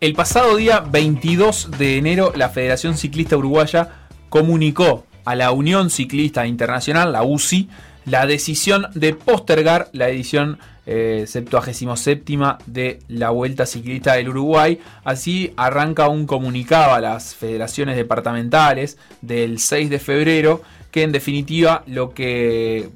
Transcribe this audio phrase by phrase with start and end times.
[0.00, 6.46] El pasado día 22 de enero, la Federación Ciclista Uruguaya comunicó a la Unión Ciclista
[6.46, 7.68] Internacional, la UCI,
[8.06, 12.32] la decisión de postergar la edición eh, 77
[12.64, 14.80] de la Vuelta Ciclista del Uruguay.
[15.04, 21.84] Así arranca un comunicado a las federaciones departamentales del 6 de febrero, que en definitiva
[21.86, 22.88] lo que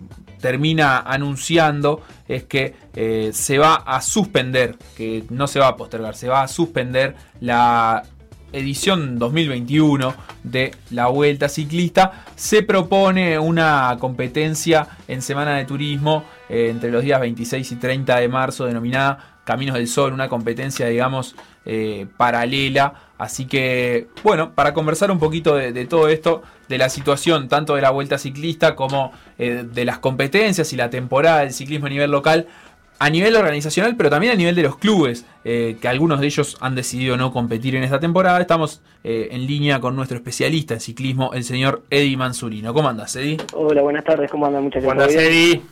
[0.45, 6.15] termina anunciando es que eh, se va a suspender, que no se va a postergar,
[6.17, 8.03] se va a suspender la
[8.53, 12.27] edición 2021 de la Vuelta Ciclista.
[12.36, 18.20] Se propone una competencia en Semana de Turismo eh, entre los días 26 y 30
[18.20, 21.36] de marzo denominada Caminos del Sol, una competencia, digamos,
[21.67, 22.95] eh, paralela.
[23.19, 27.75] Así que, bueno, para conversar un poquito de, de, todo esto, de la situación tanto
[27.75, 31.91] de la vuelta ciclista como eh, de las competencias y la temporada del ciclismo a
[31.91, 32.47] nivel local,
[32.98, 36.57] a nivel organizacional, pero también a nivel de los clubes, eh, que algunos de ellos
[36.61, 38.41] han decidido no competir en esta temporada.
[38.41, 42.73] Estamos eh, en línea con nuestro especialista en ciclismo, el señor Eddie Mansurino.
[42.73, 43.39] ¿Cómo andas, Eddie?
[43.53, 44.65] Hola, buenas tardes, ¿cómo andan?
[44.65, 45.07] Muchas gracias.
[45.07, 45.62] ¿Cómo andas, Eddie?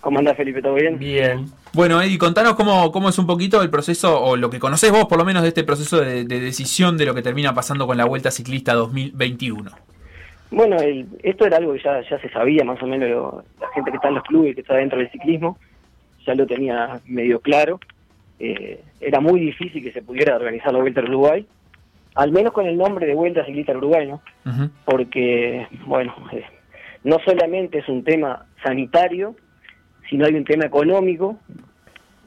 [0.00, 0.62] ¿Cómo andas, Felipe?
[0.62, 0.98] ¿Todo bien?
[0.98, 1.46] Bien.
[1.72, 5.06] Bueno, Eddie, contanos cómo, cómo es un poquito el proceso, o lo que conocés vos
[5.06, 7.96] por lo menos de este proceso de, de decisión de lo que termina pasando con
[7.96, 9.70] la Vuelta Ciclista 2021.
[10.50, 13.68] Bueno, el, esto era algo que ya, ya se sabía más o menos, lo, la
[13.74, 15.58] gente que está en los clubes, que está dentro del ciclismo,
[16.26, 17.80] ya lo tenía medio claro.
[18.38, 21.46] Eh, era muy difícil que se pudiera organizar la Vuelta al Uruguay,
[22.14, 24.22] al menos con el nombre de Vuelta Ciclista al Uruguay, ¿no?
[24.46, 24.70] Uh -huh.
[24.84, 26.44] Porque, bueno, eh,
[27.04, 29.34] no solamente es un tema sanitario,
[30.08, 31.38] sino hay un tema económico,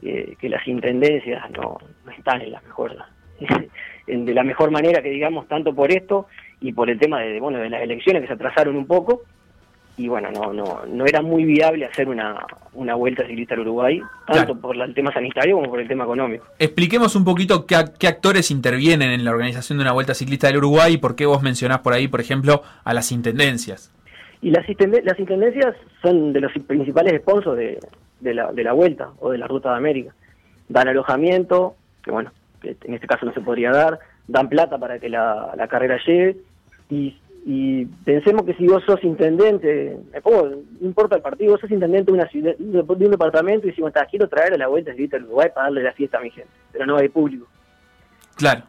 [0.02, 2.96] eh, que las intendencias no, no, están en la mejor
[4.06, 6.26] de la mejor manera que digamos tanto por esto
[6.60, 9.22] y por el tema de bueno de las elecciones que se atrasaron un poco.
[9.96, 14.00] Y bueno no no no era muy viable hacer una, una vuelta ciclista al Uruguay
[14.26, 14.60] tanto claro.
[14.60, 16.46] por el tema sanitario como por el tema económico.
[16.58, 20.56] Expliquemos un poquito qué, qué, actores intervienen en la organización de una vuelta ciclista del
[20.56, 23.92] Uruguay y por qué vos mencionás por ahí por ejemplo a las intendencias
[24.42, 24.66] y las,
[25.04, 27.78] las intendencias son de los principales sponsors de,
[28.20, 30.14] de, la, de la vuelta o de la ruta de América
[30.68, 34.98] dan alojamiento que bueno que en este caso no se podría dar dan plata para
[34.98, 36.36] que la, la carrera llegue
[36.90, 37.16] y,
[37.46, 41.70] y, pensemos que si vos sos intendente, me pongo, no importa el partido, vos sos
[41.70, 45.04] intendente de, una ciudad, de un departamento y decimos, quiero traer a la vuelta de
[45.04, 47.46] Uruguay para darle la fiesta a mi gente, pero no hay público.
[48.36, 48.62] Claro.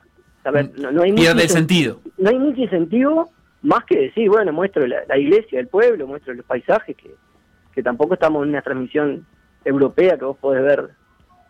[0.45, 2.00] A ver, no, no hay Pierde el sentido.
[2.17, 3.29] No hay mucho incentivo
[3.63, 7.12] más que decir, bueno, muestro la, la iglesia del pueblo, muestro los paisajes, que,
[7.74, 9.25] que tampoco estamos en una transmisión
[9.66, 10.90] europea que vos podés ver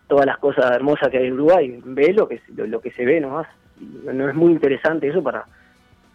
[0.08, 3.06] todas las cosas hermosas que hay en Uruguay, ve lo que, lo, lo que se
[3.06, 3.48] ve nomás.
[3.80, 5.46] No es muy interesante eso para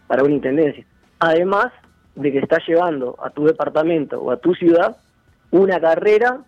[0.09, 0.83] para una intendencia.
[1.19, 1.71] Además
[2.15, 4.97] de que estás llevando a tu departamento o a tu ciudad
[5.51, 6.39] una carrera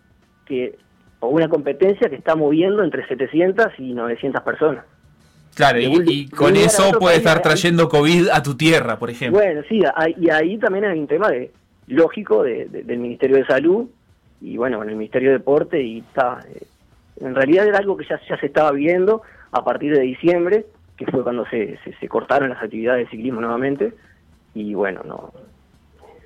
[0.46, 0.76] que
[1.20, 4.84] o una competencia que está moviendo entre 700 y 900 personas.
[5.54, 9.38] Claro, y, y con eso puede estar trayendo COVID a tu tierra, por ejemplo.
[9.38, 11.50] Bueno, sí, hay, y ahí también hay un tema de
[11.88, 13.88] lógico de, de, del Ministerio de Salud
[14.40, 16.40] y bueno, con el Ministerio de Deporte y está...
[16.54, 16.66] Eh,
[17.20, 21.06] en realidad era algo que ya, ya se estaba viendo a partir de diciembre, que
[21.06, 23.92] fue cuando se, se, se, cortaron las actividades de ciclismo nuevamente
[24.54, 25.32] y bueno no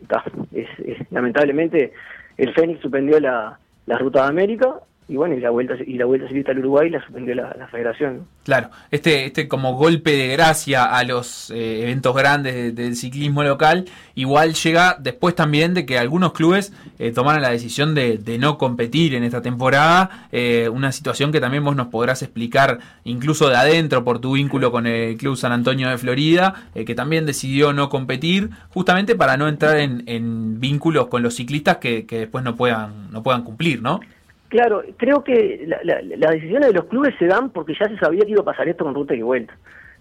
[0.01, 1.93] está, es, es, lamentablemente
[2.37, 6.05] el Fénix suspendió la, la ruta de América y bueno y la vuelta y la
[6.05, 8.25] vuelta ciclista al Uruguay la suspendió la, Federación ¿no?
[8.45, 13.45] claro este este como golpe de gracia a los eh, eventos grandes de, del ciclismo
[13.45, 13.85] local
[14.15, 19.25] igual llega después también de que algunos clubes eh, la decisión de, no competir en
[19.25, 24.21] esta temporada eh, una situación que también vos nos podrás explicar incluso de adentro por
[24.21, 28.51] tu vínculo con el club San Antonio de Florida eh, que también decidió no competir
[28.71, 33.11] justamente para no entrar en, en vínculos con los ciclistas que, que después no puedan
[33.13, 34.01] no puedan cumplir no
[34.49, 37.99] Claro, creo que la, la, las decisiones de los clubes se dan porque ya se
[37.99, 39.57] sabía que iba a pasar esto con ruta y vuelta.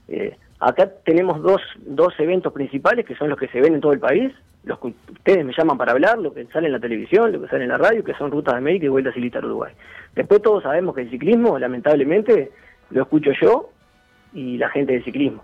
[0.07, 3.93] Eh, acá tenemos dos, dos eventos principales que son los que se ven en todo
[3.93, 4.31] el país,
[4.63, 7.47] los que ustedes me llaman para hablar, lo que sale en la televisión, lo que
[7.47, 9.73] sale en la radio, que son rutas de América y vuelta ciclista al Uruguay.
[10.15, 12.51] Después todos sabemos que el ciclismo, lamentablemente,
[12.91, 13.69] lo escucho yo
[14.33, 15.43] y la gente del ciclismo,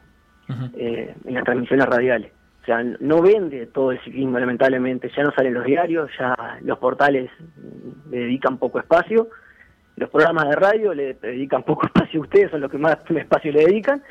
[0.50, 0.72] uh -huh.
[0.78, 2.32] eh, en las transmisiones radiales.
[2.62, 5.10] O sea, no vende todo el ciclismo, lamentablemente.
[5.16, 7.32] Ya no salen los diarios, ya los portales
[8.10, 9.30] le dedican poco espacio.
[9.96, 13.52] los programas de radio le dedican poco espacio a ustedes, son los que más espacio
[13.52, 14.04] le dedican.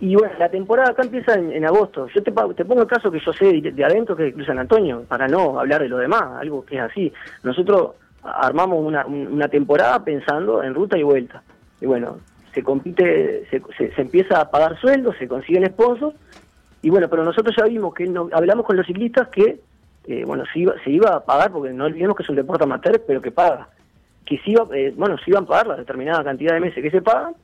[0.00, 2.08] Y bueno, la temporada acá empieza en, agosto.
[2.08, 4.58] Yo te, te, pongo el caso que yo sé de, adentro, que es Cruz San
[4.58, 7.12] Antonio, para no hablar de lo demás, algo que es así.
[7.42, 7.92] Nosotros
[8.22, 11.42] armamos una, temporada pensando en ruta y vuelta.
[11.80, 12.18] Y bueno,
[12.52, 16.16] se compite, se, se, empieza a pagar sueldos, se consiguen sponsors.
[16.84, 19.58] Y bueno, pero nosotros ya vimos que no, hablamos con los ciclistas que,
[20.06, 22.64] eh, bueno, se iba, se iba a pagar, porque no olvidemos que es un deporte
[22.64, 23.68] amateur, pero que paga
[24.24, 26.90] que sí iba, eh, bueno, se iban a pagar la determinada cantidad de meses que
[26.90, 27.34] se pagan,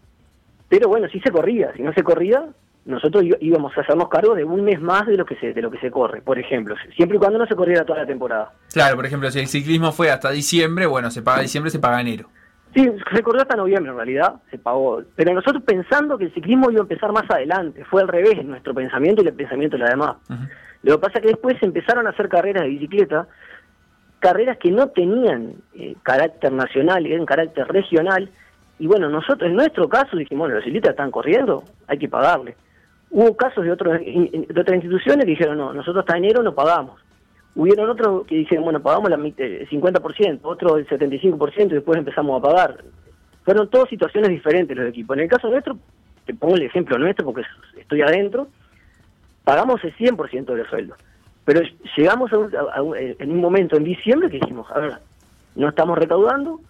[0.68, 2.44] pero bueno, si se corría, si no se corría,
[2.84, 5.70] nosotros íbamos a hacernos cargo de un mes más de lo que se de lo
[5.70, 8.52] que se corre, por ejemplo, siempre y cuando no se corriera toda la temporada.
[8.72, 12.00] Claro, por ejemplo, si el ciclismo fue hasta diciembre, bueno, se paga diciembre, se paga
[12.00, 12.28] enero.
[12.74, 16.70] Sí, se corrió hasta noviembre en realidad, se pagó, pero nosotros pensando que el ciclismo
[16.70, 19.82] iba a empezar más adelante, fue al revés en nuestro pensamiento y el pensamiento de
[19.82, 20.16] la demás.
[20.82, 23.26] Lo que pasa es que después empezaron a hacer carreras de bicicleta
[24.20, 28.30] carreras que no tenían eh, carácter nacional, eran carácter regional,
[28.78, 32.56] y bueno, nosotros en nuestro caso dijimos, bueno, los ciclistas están corriendo, hay que pagarle.
[33.10, 37.00] Hubo casos de, otros, de otras instituciones que dijeron, no, nosotros hasta enero no pagamos.
[37.54, 42.46] Hubieron otros que dijeron, bueno, pagamos el 50%, otro el 75% y después empezamos a
[42.46, 42.84] pagar.
[43.44, 45.16] Fueron todas situaciones diferentes los equipos.
[45.16, 45.76] En el caso nuestro,
[46.24, 47.42] te pongo el ejemplo nuestro porque
[47.76, 48.48] estoy adentro,
[49.44, 50.94] pagamos el 100% del sueldo.
[51.44, 51.62] Pero
[51.96, 52.36] llegamos a
[53.18, 54.92] en un momento en diciembre que dijimos, a ver,
[55.56, 56.60] no estamos recaudando,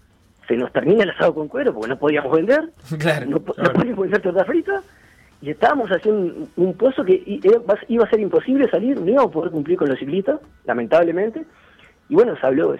[0.49, 2.71] se nos termina el asado con cuero porque no podíamos vender,
[3.29, 4.83] no, podíamos vender torta frita,
[5.43, 7.23] y estábamos haciendo un, pozo que
[7.89, 11.45] iba a ser imposible salir, no íbamos a poder cumplir con los ciclistas, lamentablemente,
[12.09, 12.75] y bueno, se habló,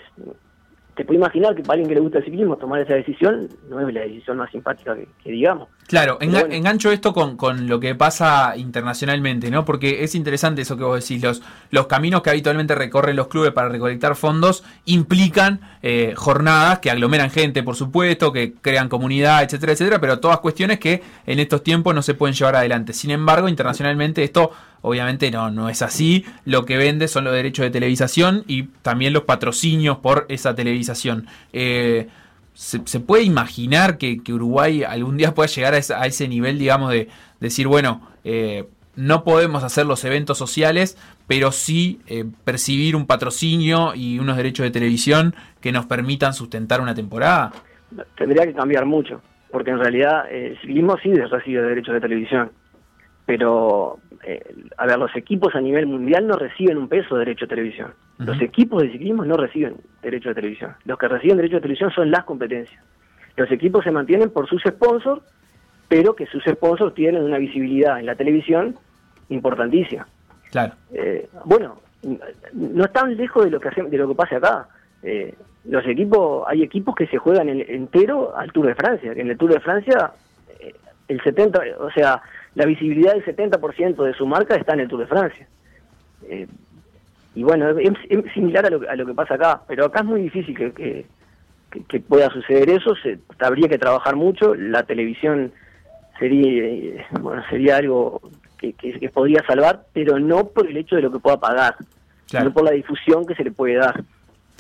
[1.01, 3.81] te puedo imaginar que para alguien que le gusta el ciclismo tomar esa decisión no
[3.81, 5.69] es la decisión más simpática que, digamos.
[5.87, 9.65] Claro, engancho esto con, con, lo que pasa internacionalmente, ¿no?
[9.65, 13.53] Porque es interesante eso que vos decís, los, los caminos que habitualmente recorren los clubes
[13.53, 19.73] para recolectar fondos implican eh, jornadas que aglomeran gente, por supuesto, que crean comunidad, etcétera,
[19.73, 22.93] etcétera, pero todas cuestiones que en estos tiempos no se pueden llevar adelante.
[22.93, 24.51] Sin embargo, internacionalmente esto
[24.83, 26.25] Obviamente no, no es así.
[26.45, 31.27] Lo que vende son los derechos de televisación y también los patrocinios por esa televisación.
[31.53, 32.09] Eh,
[32.55, 37.09] se, puede imaginar que, Uruguay algún día pueda llegar a, ese nivel, digamos, de,
[37.41, 38.65] decir, bueno, eh,
[38.97, 44.65] no podemos hacer los eventos sociales, pero sí eh, percibir un patrocinio y unos derechos
[44.65, 47.53] de televisión que nos permitan sustentar una temporada?
[48.17, 52.51] Tendría que cambiar mucho, porque en realidad el ciclismo sí recibe derechos de televisión
[53.31, 57.47] pero eh, a ver, los equipos a nivel mundial no reciben un peso de derecho
[57.47, 57.93] de televisión.
[58.19, 60.75] Los equipos de ciclismo no reciben derecho de televisión.
[60.85, 62.83] Los que reciben derecho de televisión son las competencias.
[63.37, 65.23] Los equipos se mantienen por sus sponsors,
[65.89, 68.77] pero que sus sponsors tienen una visibilidad en la televisión
[69.31, 70.07] importantísima.
[70.51, 70.75] Claro.
[70.93, 71.81] Eh, bueno,
[72.53, 74.69] no están lejos de lo que de lo que pasa acá.
[75.03, 75.35] Eh,
[75.65, 79.55] los equipos, hay equipos que se juegan entero al Tour de Francia, en el Tour
[79.55, 80.13] de Francia
[80.59, 80.75] eh,
[81.09, 82.23] el 70, o sea,
[82.55, 85.47] la visibilidad del 70% de su marca está en el Tour de Francia.
[86.29, 86.47] Eh,
[87.35, 87.93] y bueno, es,
[88.35, 91.07] similar a lo, a lo, que pasa acá, pero acá es muy difícil que,
[91.89, 95.53] que, pueda suceder eso, se, habría que trabajar mucho, la televisión
[96.19, 98.21] sería, eh, bueno, sería algo
[98.59, 101.77] que, que, podría salvar, pero no por el hecho de lo que pueda pagar,
[102.27, 104.03] sino por la difusión que se le puede dar.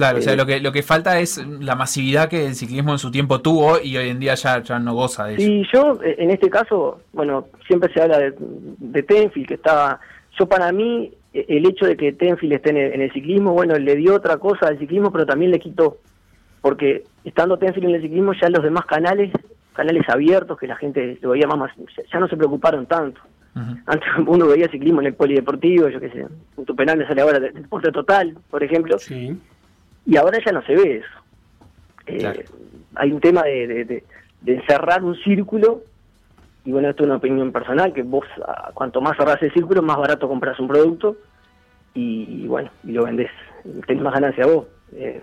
[0.01, 2.93] Claro, o sea, eh, lo que, lo que falta es la masividad que el ciclismo
[2.93, 5.43] en su tiempo tuvo y hoy en día ya, ya no goza de eso.
[5.43, 10.01] Sí, yo eh, en este caso, bueno, siempre se habla de, de Tenfield, que estaba,
[10.39, 13.95] yo para mí, eh, el hecho de que Tenfield esté en el, ciclismo, bueno, le
[13.95, 15.99] dio otra cosa al ciclismo, pero también le quitó,
[16.63, 19.31] porque estando Tenfield en el ciclismo, ya los demás canales,
[19.75, 21.73] canales abiertos, que la gente lo veía más,
[22.11, 23.21] ya no se preocuparon tanto.
[23.85, 27.39] Antes uno veía ciclismo en el polideportivo, yo qué sé, Punto Penal me sale ahora
[27.39, 28.99] deporte total, por ejemplo.
[28.99, 29.37] Sí
[30.07, 31.21] y ahora ya no se ve eso.
[32.07, 32.45] Eh,
[32.97, 34.03] hay un tema de,
[34.41, 35.83] de, cerrar un círculo,
[36.65, 38.25] y bueno, esto es una opinión personal, que vos
[38.75, 41.17] cuanto más cerrás el círculo, más barato compras un producto
[41.95, 43.31] y, bueno, y lo vendés,
[43.87, 44.67] tenés más ganancia vos.
[44.93, 45.23] Eh,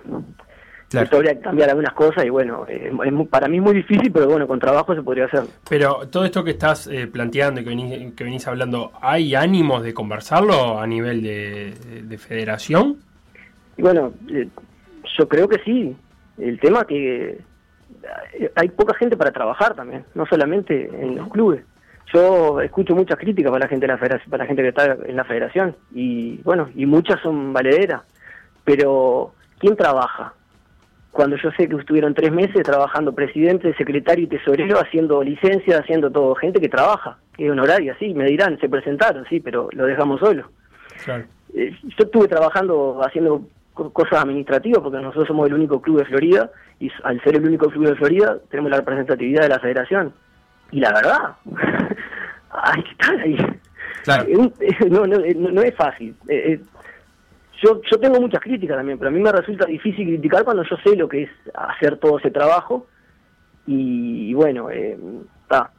[0.89, 2.91] Esto habría que cambiar algunas cosas y bueno, eh,
[3.29, 5.43] para mí es muy difícil, pero bueno, con trabajo se podría hacer.
[5.69, 9.84] Pero todo esto que estás eh, planteando y que venís, que venís hablando, ¿hay ánimos
[9.84, 12.98] de conversarlo a nivel de, de federación?
[13.75, 14.13] Y bueno,
[15.17, 15.95] yo creo que sí.
[16.37, 17.39] El tema que
[18.33, 21.63] eh, hay poca gente para trabajar también, no solamente en los clubes.
[22.13, 24.97] Yo escucho muchas críticas para la gente de la federación, para la gente que está
[25.05, 28.01] en la federación y bueno, y muchas son valederas.
[28.63, 30.33] Pero ¿quién trabaja?
[31.11, 36.11] Cuando yo sé que estuvieron tres meses trabajando presidente, secretario y tesorero, haciendo licencia, haciendo
[36.11, 39.85] todo, gente que trabaja, que es honoraria, sí, me dirán, se presentaron, sí, pero lo
[39.85, 40.49] dejamos solo.
[41.55, 43.41] Eh, yo estuve trabajando haciendo
[43.93, 47.69] cosas administrativas, porque nosotros somos el único club de Florida, y al ser el único
[47.69, 50.13] club de Florida, tenemos la representatividad de la federación.
[50.72, 51.36] Y la verdad,
[52.50, 53.38] hay que estar ahí.
[54.03, 54.25] Claro.
[54.89, 56.15] No, no, eh, no, no es fácil.
[56.27, 56.62] Eh, eh,
[57.62, 60.77] yo, yo tengo muchas críticas también, pero a mí me resulta difícil criticar cuando yo
[60.84, 62.88] sé lo que es hacer todo ese trabajo.
[63.65, 64.98] Y, y bueno, eh,
[65.43, 65.72] está.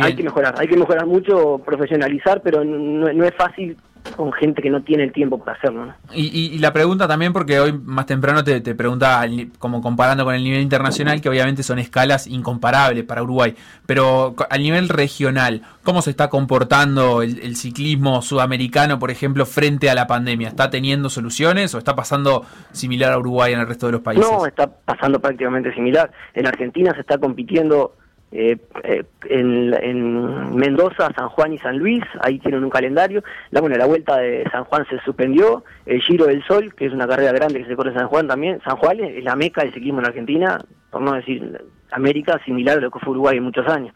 [0.00, 3.76] Hay que mejorar, hay que mejorar mucho, profesionalizar, pero no, no es fácil
[4.14, 5.86] con gente que no tiene el tiempo para hacerlo.
[5.86, 5.94] ¿no?
[6.12, 9.24] Y, y- y la pregunta también, porque hoy más temprano te, te preguntaba,
[9.58, 13.54] como comparando con el nivel internacional, que obviamente son escalas incomparables para Uruguay,
[13.86, 19.90] pero al nivel regional, ¿cómo se está comportando el, el ciclismo sudamericano, por ejemplo, frente
[19.90, 20.48] a la pandemia?
[20.48, 24.26] ¿Está teniendo soluciones o está pasando similar a Uruguay en el resto de los países?
[24.30, 26.10] No, está pasando prácticamente similar.
[26.34, 27.96] En Argentina se está compitiendo
[28.32, 33.22] eh, eh, en, en Mendoza, San Juan y San Luis, ahí tienen un calendario.
[33.50, 36.92] La, bueno, la vuelta de San Juan se suspendió, el Giro del Sol, que es
[36.92, 38.60] una carrera grande que se corre en San Juan también.
[38.64, 41.60] San Juan es la meca del ciclismo en Argentina, por no decir
[41.92, 43.94] América, similar a lo que fue Uruguay en muchos años.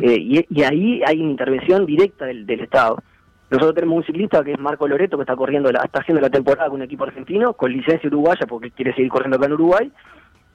[0.00, 3.02] Eh, y, y ahí hay una intervención directa del, del Estado.
[3.50, 6.30] Nosotros tenemos un ciclista que es Marco Loreto, que está corriendo, la, está haciendo la
[6.30, 9.92] temporada con un equipo argentino, con licencia uruguaya, porque quiere seguir corriendo acá en Uruguay.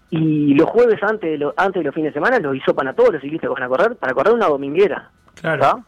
[0.09, 2.93] Y los jueves antes de, lo- antes de los fines de semana los hisopan a
[2.93, 5.09] todos los ciclistas que van a correr para correr una dominguera.
[5.41, 5.83] Claro.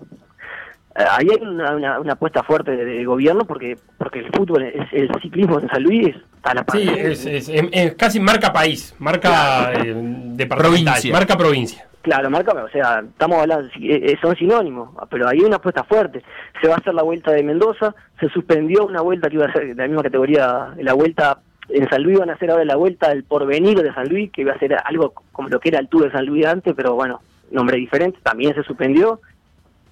[0.96, 4.64] Eh, Ahí hay una, una, una apuesta fuerte de- del gobierno porque porque el fútbol,
[4.64, 6.66] es, el ciclismo en San Luis está a la.
[6.72, 10.58] Sí, es, es- es- es casi marca país, marca eh, departamental,
[10.96, 11.14] Provincia.
[11.14, 11.86] marca provincia.
[12.02, 16.24] Claro, marca, o sea, estamos hablando, eh, son sinónimos, pero hay una apuesta fuerte.
[16.62, 19.52] Se va a hacer la vuelta de Mendoza, se suspendió una vuelta que iba a
[19.52, 22.76] ser de la misma categoría, la vuelta en San Luis van a hacer ahora la
[22.76, 25.80] vuelta del porvenir de San Luis, que iba a ser algo como lo que era
[25.80, 27.22] el Tour de San Luis antes, pero bueno,
[27.52, 29.22] nombre diferente, también se suspendió.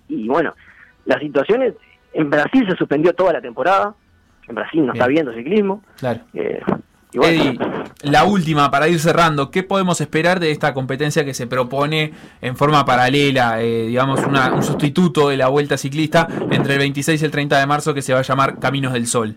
[0.10, 0.53] Y bueno,
[1.05, 1.74] la situación es,
[2.13, 3.93] en Brasil se suspendió toda la temporada,
[4.48, 4.96] en Brasil no Bien.
[4.96, 5.84] está viendo ciclismo.
[5.98, 6.22] Claro.
[6.34, 6.62] eh,
[7.13, 7.60] y bueno, Eddie,
[8.03, 12.55] la última para ir cerrando, ¿qué podemos esperar de esta competencia que se propone en
[12.57, 17.25] forma paralela, eh, digamos, una- un sustituto de la Vuelta Ciclista entre el 26 y
[17.25, 19.36] el 30 de marzo que se va a llamar Caminos del Sol?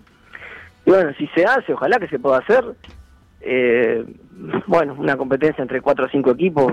[0.91, 2.65] Y bueno, si se hace, ojalá que se pueda hacer.
[3.43, 4.05] Eh,
[4.67, 6.73] bueno, una competencia entre cuatro o cinco equipos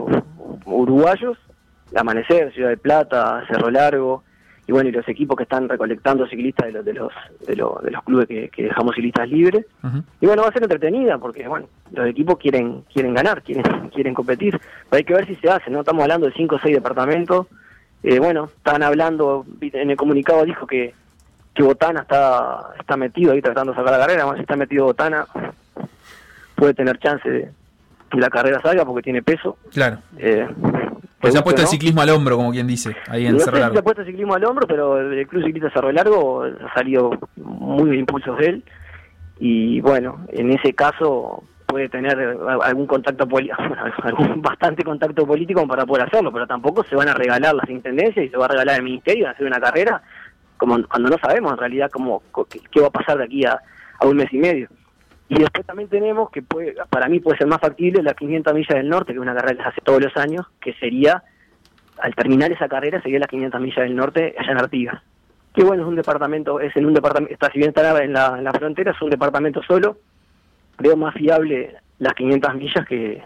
[0.65, 1.38] uruguayos,
[1.95, 4.24] Amanecer, Ciudad de Plata, Cerro Largo,
[4.65, 7.13] y bueno, y los equipos que están recolectando ciclistas de los de los,
[7.45, 9.67] de los, de los clubes que, que dejamos ciclistas libres.
[10.19, 14.15] Y bueno, va a ser entretenida porque, bueno, los equipos quieren quieren ganar, quieren quieren
[14.15, 14.59] competir.
[14.89, 15.81] Pero hay que ver si se hace, ¿no?
[15.81, 17.45] Estamos hablando de cinco o seis departamentos.
[18.01, 20.95] Eh, bueno, están hablando, en el comunicado dijo que,
[21.57, 24.33] que Botana está está metido ahí tratando de sacar la carrera.
[24.35, 25.25] Si está metido Botana,
[26.55, 27.51] puede tener chance de
[28.11, 29.57] que la carrera salga porque tiene peso.
[29.73, 29.97] Claro.
[30.17, 30.47] Eh,
[31.19, 33.57] Pues se ha puesto el ciclismo al hombro, como quien dice, ahí en Cerro si
[33.57, 33.83] se ha Largo.
[33.83, 37.97] puesto el ciclismo al hombro, pero el Club Ciclista Cerro Largo ha salido muy de
[37.97, 38.63] impulsos de él.
[39.39, 42.17] Y bueno, en ese caso puede tener
[42.61, 43.57] algún contacto político,
[44.03, 48.25] algún bastante contacto político para poder hacerlo, pero tampoco se van a regalar las intendencias
[48.25, 50.01] y se va a regalar el ministerio a hacer una carrera
[50.57, 52.21] como cuando no sabemos en realidad cómo
[52.71, 53.59] qué, va a pasar de aquí a,
[53.99, 54.69] a un mes y medio.
[55.29, 58.77] Y después también tenemos que puede, para mí puede ser más factible la 500 millas
[58.77, 61.23] del norte, que es una carrera que se hace todos los años, que sería
[62.01, 65.01] al terminar esa carrera sería las 500 millas del norte allá en Artigas.
[65.53, 68.37] Que bueno, es un departamento, es en un departamento, está, si bien está en la,
[68.37, 69.97] en la frontera, es un departamento solo.
[70.77, 73.23] Veo más fiable las 500 millas que,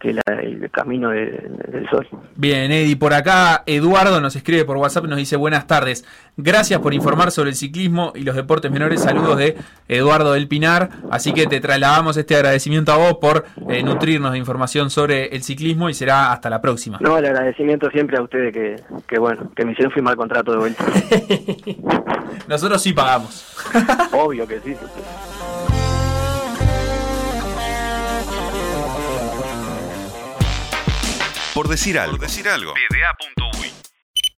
[0.00, 2.08] que la- el camino de- del sol.
[2.34, 6.04] Bien, Eddie, por acá Eduardo nos escribe por WhatsApp y nos dice buenas tardes.
[6.38, 9.02] Gracias por informar sobre el ciclismo y los deportes menores.
[9.02, 9.56] Saludos de
[9.88, 10.88] Eduardo del Pinar.
[11.10, 15.42] Así que te trasladamos este agradecimiento a vos por eh, nutrirnos de información sobre el
[15.42, 16.96] ciclismo y será hasta la próxima.
[17.00, 18.76] No, el agradecimiento siempre a ustedes que,
[19.06, 20.84] que bueno, que me hicieron firmar el contrato de vuelta.
[22.48, 23.44] Nosotros sí pagamos.
[24.12, 24.74] Obvio que sí.
[31.60, 32.16] por decir algo.
[32.16, 32.72] Por decir algo.